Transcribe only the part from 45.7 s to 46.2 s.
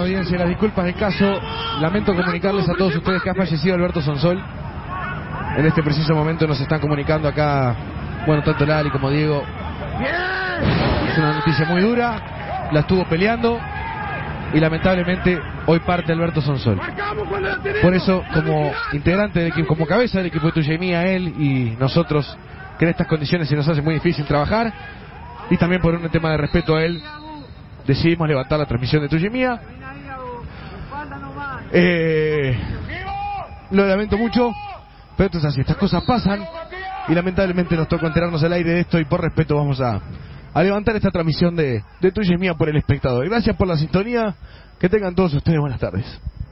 tardes.